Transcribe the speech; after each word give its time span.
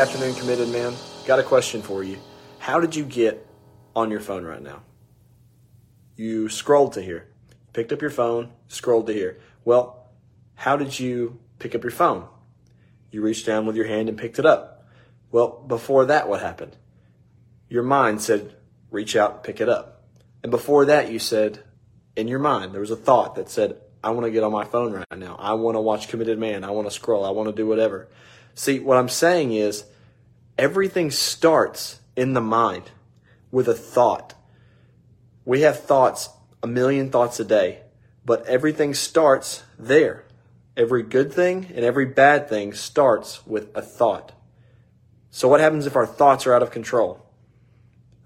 afternoon, 0.00 0.34
committed 0.34 0.70
man. 0.70 0.94
Got 1.26 1.40
a 1.40 1.42
question 1.42 1.82
for 1.82 2.02
you. 2.02 2.16
How 2.58 2.80
did 2.80 2.96
you 2.96 3.04
get 3.04 3.46
on 3.94 4.10
your 4.10 4.20
phone 4.20 4.44
right 4.44 4.62
now? 4.62 4.82
You 6.16 6.48
scrolled 6.48 6.94
to 6.94 7.02
here, 7.02 7.28
picked 7.74 7.92
up 7.92 8.00
your 8.00 8.10
phone, 8.10 8.50
scrolled 8.66 9.08
to 9.08 9.12
here. 9.12 9.40
Well, 9.62 10.08
how 10.54 10.78
did 10.78 10.98
you 10.98 11.38
pick 11.58 11.74
up 11.74 11.82
your 11.82 11.90
phone? 11.90 12.26
You 13.10 13.20
reached 13.20 13.44
down 13.44 13.66
with 13.66 13.76
your 13.76 13.88
hand 13.88 14.08
and 14.08 14.16
picked 14.16 14.38
it 14.38 14.46
up. 14.46 14.86
Well, 15.32 15.62
before 15.66 16.06
that, 16.06 16.30
what 16.30 16.40
happened? 16.40 16.78
Your 17.68 17.82
mind 17.82 18.22
said, 18.22 18.56
reach 18.90 19.16
out, 19.16 19.44
pick 19.44 19.60
it 19.60 19.68
up. 19.68 20.04
And 20.42 20.50
before 20.50 20.86
that, 20.86 21.12
you 21.12 21.18
said, 21.18 21.62
in 22.16 22.26
your 22.26 22.38
mind, 22.38 22.72
there 22.72 22.80
was 22.80 22.90
a 22.90 22.96
thought 22.96 23.34
that 23.34 23.50
said, 23.50 23.78
I 24.02 24.12
want 24.12 24.24
to 24.24 24.30
get 24.30 24.44
on 24.44 24.52
my 24.52 24.64
phone 24.64 24.94
right 24.94 25.18
now. 25.18 25.36
I 25.38 25.52
want 25.52 25.74
to 25.74 25.80
watch 25.82 26.08
Committed 26.08 26.38
Man. 26.38 26.64
I 26.64 26.70
want 26.70 26.88
to 26.88 26.90
scroll. 26.90 27.22
I 27.22 27.30
want 27.32 27.50
to 27.50 27.54
do 27.54 27.66
whatever. 27.66 28.08
See, 28.54 28.80
what 28.80 28.96
I'm 28.96 29.08
saying 29.08 29.52
is 29.52 29.84
everything 30.60 31.10
starts 31.10 32.00
in 32.14 32.34
the 32.34 32.40
mind 32.40 32.90
with 33.50 33.66
a 33.66 33.74
thought. 33.74 34.34
We 35.46 35.62
have 35.62 35.80
thoughts, 35.80 36.28
a 36.62 36.66
million 36.66 37.10
thoughts 37.10 37.40
a 37.40 37.46
day, 37.46 37.80
but 38.26 38.44
everything 38.44 38.92
starts 38.92 39.62
there. 39.78 40.26
Every 40.76 41.02
good 41.02 41.32
thing 41.32 41.72
and 41.74 41.82
every 41.82 42.04
bad 42.04 42.46
thing 42.46 42.74
starts 42.74 43.44
with 43.46 43.74
a 43.74 43.80
thought. 43.80 44.32
So, 45.30 45.48
what 45.48 45.60
happens 45.60 45.86
if 45.86 45.96
our 45.96 46.06
thoughts 46.06 46.46
are 46.46 46.52
out 46.52 46.62
of 46.62 46.70
control? 46.70 47.24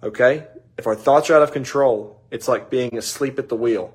Okay? 0.02 0.48
If 0.76 0.88
our 0.88 0.96
thoughts 0.96 1.30
are 1.30 1.36
out 1.36 1.42
of 1.42 1.52
control, 1.52 2.20
it's 2.32 2.48
like 2.48 2.68
being 2.68 2.98
asleep 2.98 3.38
at 3.38 3.48
the 3.48 3.56
wheel. 3.56 3.94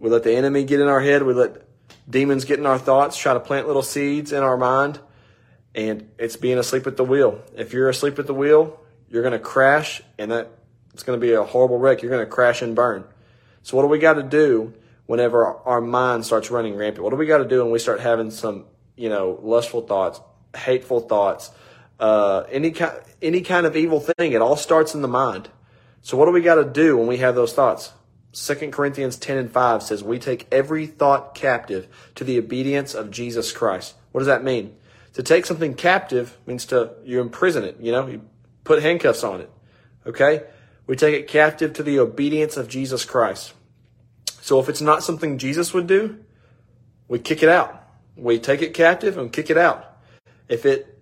We 0.00 0.10
let 0.10 0.24
the 0.24 0.34
enemy 0.34 0.64
get 0.64 0.80
in 0.80 0.88
our 0.88 1.00
head, 1.00 1.22
we 1.22 1.34
let 1.34 1.62
demons 2.10 2.44
get 2.44 2.58
in 2.58 2.66
our 2.66 2.80
thoughts, 2.80 3.16
try 3.16 3.32
to 3.32 3.40
plant 3.40 3.68
little 3.68 3.82
seeds 3.82 4.32
in 4.32 4.42
our 4.42 4.56
mind 4.56 4.98
and 5.74 6.08
it's 6.18 6.36
being 6.36 6.58
asleep 6.58 6.86
at 6.86 6.96
the 6.96 7.04
wheel. 7.04 7.42
If 7.56 7.72
you're 7.72 7.88
asleep 7.88 8.18
at 8.18 8.26
the 8.26 8.34
wheel, 8.34 8.78
you're 9.08 9.22
going 9.22 9.32
to 9.32 9.38
crash, 9.38 10.02
and 10.18 10.30
that 10.30 10.50
it's 10.92 11.02
going 11.02 11.18
to 11.18 11.26
be 11.26 11.32
a 11.32 11.42
horrible 11.42 11.78
wreck. 11.78 12.02
You're 12.02 12.10
going 12.10 12.24
to 12.24 12.30
crash 12.30 12.62
and 12.62 12.74
burn. 12.74 13.04
So 13.62 13.76
what 13.76 13.82
do 13.82 13.88
we 13.88 13.98
got 13.98 14.14
to 14.14 14.22
do 14.22 14.74
whenever 15.06 15.44
our 15.46 15.80
mind 15.80 16.24
starts 16.24 16.50
running 16.50 16.76
rampant? 16.76 17.02
What 17.02 17.10
do 17.10 17.16
we 17.16 17.26
got 17.26 17.38
to 17.38 17.48
do 17.48 17.62
when 17.62 17.72
we 17.72 17.78
start 17.78 18.00
having 18.00 18.30
some, 18.30 18.66
you 18.96 19.08
know, 19.08 19.38
lustful 19.42 19.82
thoughts, 19.82 20.20
hateful 20.56 21.00
thoughts, 21.00 21.50
uh, 21.98 22.44
any 22.50 22.70
kind, 22.70 23.00
any 23.20 23.40
kind 23.40 23.66
of 23.66 23.76
evil 23.76 24.00
thing? 24.00 24.32
It 24.32 24.42
all 24.42 24.56
starts 24.56 24.94
in 24.94 25.02
the 25.02 25.08
mind. 25.08 25.48
So 26.02 26.16
what 26.16 26.26
do 26.26 26.32
we 26.32 26.42
got 26.42 26.56
to 26.56 26.64
do 26.64 26.96
when 26.96 27.06
we 27.06 27.16
have 27.18 27.34
those 27.34 27.52
thoughts? 27.52 27.92
Second 28.32 28.72
Corinthians 28.72 29.16
10 29.16 29.38
and 29.38 29.50
5 29.50 29.82
says, 29.82 30.04
We 30.04 30.18
take 30.18 30.46
every 30.52 30.86
thought 30.86 31.34
captive 31.34 31.88
to 32.16 32.24
the 32.24 32.38
obedience 32.38 32.92
of 32.92 33.10
Jesus 33.10 33.52
Christ. 33.52 33.94
What 34.12 34.20
does 34.20 34.26
that 34.26 34.44
mean? 34.44 34.76
To 35.14 35.22
take 35.22 35.46
something 35.46 35.74
captive 35.74 36.38
means 36.46 36.66
to 36.66 36.92
you 37.04 37.20
imprison 37.20 37.64
it, 37.64 37.78
you 37.80 37.92
know, 37.92 38.06
you 38.06 38.22
put 38.64 38.82
handcuffs 38.82 39.24
on 39.24 39.40
it. 39.40 39.50
Okay? 40.06 40.42
We 40.86 40.96
take 40.96 41.14
it 41.14 41.28
captive 41.28 41.72
to 41.74 41.82
the 41.82 41.98
obedience 41.98 42.56
of 42.56 42.68
Jesus 42.68 43.04
Christ. 43.04 43.54
So 44.40 44.60
if 44.60 44.68
it's 44.68 44.80
not 44.80 45.02
something 45.02 45.38
Jesus 45.38 45.72
would 45.72 45.86
do, 45.86 46.18
we 47.08 47.18
kick 47.18 47.42
it 47.42 47.48
out. 47.48 47.82
We 48.16 48.38
take 48.38 48.60
it 48.60 48.74
captive 48.74 49.16
and 49.16 49.32
kick 49.32 49.50
it 49.50 49.56
out. 49.56 49.98
If 50.48 50.66
it 50.66 50.98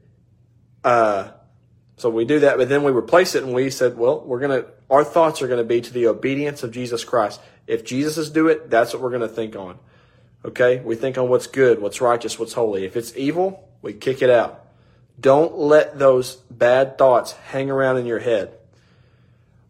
uh 0.84 1.32
so 1.96 2.10
we 2.10 2.24
do 2.24 2.40
that, 2.40 2.56
but 2.56 2.68
then 2.68 2.82
we 2.82 2.90
replace 2.90 3.36
it 3.36 3.44
and 3.44 3.52
we 3.52 3.70
said, 3.70 3.96
well, 3.96 4.24
we're 4.26 4.40
going 4.40 4.62
to, 4.62 4.68
our 4.90 5.04
thoughts 5.04 5.40
are 5.40 5.46
going 5.46 5.58
to 5.58 5.64
be 5.64 5.80
to 5.80 5.92
the 5.92 6.08
obedience 6.08 6.64
of 6.64 6.72
Jesus 6.72 7.04
Christ. 7.04 7.40
If 7.68 7.84
Jesus 7.84 8.18
is 8.18 8.30
do 8.30 8.48
it, 8.48 8.68
that's 8.68 8.92
what 8.92 9.00
we're 9.00 9.10
going 9.10 9.20
to 9.22 9.28
think 9.28 9.54
on. 9.54 9.78
Okay? 10.44 10.80
We 10.80 10.96
think 10.96 11.16
on 11.16 11.28
what's 11.28 11.46
good, 11.46 11.80
what's 11.80 12.00
righteous, 12.00 12.40
what's 12.40 12.54
holy. 12.54 12.84
If 12.84 12.96
it's 12.96 13.16
evil, 13.16 13.68
we 13.82 13.92
kick 13.92 14.22
it 14.22 14.30
out. 14.30 14.64
Don't 15.20 15.58
let 15.58 15.98
those 15.98 16.36
bad 16.50 16.96
thoughts 16.96 17.32
hang 17.32 17.70
around 17.70 17.98
in 17.98 18.06
your 18.06 18.20
head. 18.20 18.52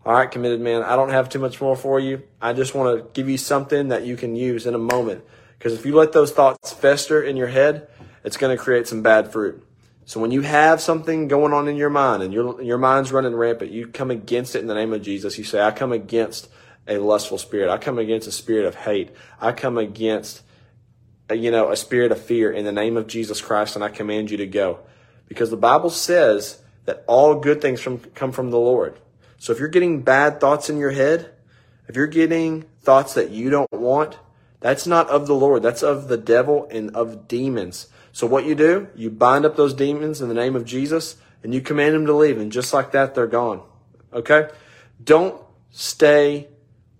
All 0.04 0.14
right, 0.14 0.30
committed 0.30 0.60
man, 0.60 0.82
I 0.82 0.96
don't 0.96 1.10
have 1.10 1.28
too 1.28 1.38
much 1.38 1.60
more 1.60 1.76
for 1.76 1.98
you. 1.98 2.22
I 2.40 2.52
just 2.52 2.74
want 2.74 2.98
to 2.98 3.10
give 3.12 3.28
you 3.28 3.38
something 3.38 3.88
that 3.88 4.04
you 4.04 4.16
can 4.16 4.36
use 4.36 4.66
in 4.66 4.74
a 4.74 4.78
moment. 4.78 5.24
Because 5.58 5.74
if 5.74 5.86
you 5.86 5.94
let 5.94 6.12
those 6.12 6.32
thoughts 6.32 6.72
fester 6.72 7.22
in 7.22 7.36
your 7.36 7.46
head, 7.46 7.88
it's 8.24 8.36
going 8.36 8.56
to 8.56 8.62
create 8.62 8.88
some 8.88 9.02
bad 9.02 9.30
fruit. 9.32 9.64
So 10.04 10.20
when 10.20 10.32
you 10.32 10.40
have 10.40 10.80
something 10.80 11.28
going 11.28 11.52
on 11.52 11.68
in 11.68 11.76
your 11.76 11.90
mind 11.90 12.24
and 12.24 12.32
your, 12.34 12.60
your 12.60 12.78
mind's 12.78 13.12
running 13.12 13.34
rampant, 13.34 13.70
you 13.70 13.86
come 13.86 14.10
against 14.10 14.56
it 14.56 14.58
in 14.58 14.66
the 14.66 14.74
name 14.74 14.92
of 14.92 15.02
Jesus. 15.02 15.38
You 15.38 15.44
say, 15.44 15.60
I 15.60 15.70
come 15.70 15.92
against 15.92 16.48
a 16.88 16.98
lustful 16.98 17.38
spirit. 17.38 17.70
I 17.70 17.78
come 17.78 17.98
against 17.98 18.26
a 18.26 18.32
spirit 18.32 18.66
of 18.66 18.74
hate. 18.74 19.10
I 19.40 19.52
come 19.52 19.78
against 19.78 20.42
you 21.38 21.50
know, 21.50 21.70
a 21.70 21.76
spirit 21.76 22.12
of 22.12 22.20
fear 22.20 22.50
in 22.52 22.64
the 22.64 22.72
name 22.72 22.96
of 22.96 23.06
Jesus 23.06 23.40
Christ, 23.40 23.74
and 23.74 23.84
I 23.84 23.88
command 23.88 24.30
you 24.30 24.36
to 24.38 24.46
go. 24.46 24.80
Because 25.28 25.50
the 25.50 25.56
Bible 25.56 25.90
says 25.90 26.60
that 26.84 27.04
all 27.06 27.36
good 27.36 27.60
things 27.60 27.80
from, 27.80 27.98
come 27.98 28.32
from 28.32 28.50
the 28.50 28.58
Lord. 28.58 28.98
So 29.38 29.52
if 29.52 29.58
you're 29.58 29.68
getting 29.68 30.02
bad 30.02 30.40
thoughts 30.40 30.68
in 30.68 30.76
your 30.76 30.90
head, 30.90 31.32
if 31.88 31.96
you're 31.96 32.06
getting 32.06 32.64
thoughts 32.80 33.14
that 33.14 33.30
you 33.30 33.50
don't 33.50 33.70
want, 33.72 34.18
that's 34.60 34.86
not 34.86 35.08
of 35.08 35.26
the 35.26 35.34
Lord. 35.34 35.62
That's 35.62 35.82
of 35.82 36.08
the 36.08 36.16
devil 36.16 36.68
and 36.70 36.94
of 36.94 37.26
demons. 37.26 37.88
So 38.12 38.26
what 38.26 38.44
you 38.44 38.54
do, 38.54 38.88
you 38.94 39.10
bind 39.10 39.44
up 39.44 39.56
those 39.56 39.74
demons 39.74 40.20
in 40.20 40.28
the 40.28 40.34
name 40.34 40.54
of 40.54 40.64
Jesus 40.64 41.16
and 41.42 41.52
you 41.52 41.60
command 41.60 41.94
them 41.94 42.06
to 42.06 42.12
leave. 42.12 42.38
And 42.38 42.52
just 42.52 42.72
like 42.72 42.92
that, 42.92 43.14
they're 43.14 43.26
gone. 43.26 43.62
Okay? 44.12 44.48
Don't 45.02 45.42
stay 45.70 46.48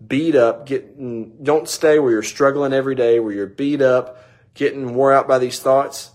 beat 0.09 0.35
up, 0.35 0.67
getting, 0.67 1.43
don't 1.43 1.69
stay 1.69 1.99
where 1.99 2.13
you're 2.13 2.23
struggling 2.23 2.73
every 2.73 2.95
day, 2.95 3.21
where 3.21 3.33
you're 3.33 3.47
beat 3.47 3.83
up, 3.83 4.25
getting 4.55 4.95
wore 4.95 5.13
out 5.13 5.29
by 5.29 5.39
these 5.39 5.61
thoughts. 5.61 6.11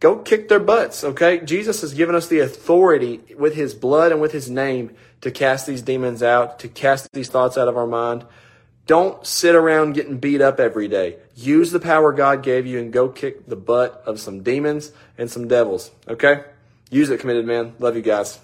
Go 0.00 0.16
kick 0.16 0.48
their 0.48 0.60
butts, 0.60 1.02
okay? 1.02 1.38
Jesus 1.38 1.80
has 1.80 1.94
given 1.94 2.14
us 2.14 2.28
the 2.28 2.40
authority 2.40 3.20
with 3.38 3.54
his 3.54 3.74
blood 3.74 4.12
and 4.12 4.20
with 4.20 4.32
his 4.32 4.50
name 4.50 4.94
to 5.22 5.30
cast 5.30 5.66
these 5.66 5.82
demons 5.82 6.22
out, 6.22 6.58
to 6.58 6.68
cast 6.68 7.10
these 7.12 7.28
thoughts 7.28 7.56
out 7.56 7.68
of 7.68 7.76
our 7.76 7.86
mind. 7.86 8.26
Don't 8.86 9.26
sit 9.26 9.54
around 9.54 9.94
getting 9.94 10.18
beat 10.18 10.42
up 10.42 10.60
every 10.60 10.88
day. 10.88 11.16
Use 11.34 11.70
the 11.70 11.80
power 11.80 12.12
God 12.12 12.42
gave 12.42 12.66
you 12.66 12.78
and 12.78 12.92
go 12.92 13.08
kick 13.08 13.46
the 13.46 13.56
butt 13.56 14.02
of 14.04 14.20
some 14.20 14.42
demons 14.42 14.92
and 15.16 15.30
some 15.30 15.48
devils, 15.48 15.90
okay? 16.06 16.44
Use 16.90 17.08
it, 17.08 17.20
committed 17.20 17.46
man. 17.46 17.74
Love 17.78 17.96
you 17.96 18.02
guys. 18.02 18.38